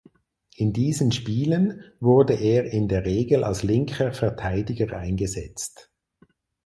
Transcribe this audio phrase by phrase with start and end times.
[0.55, 5.91] In diesen Spielen wurde er in der Regel als linker Verteidiger eingesetzt.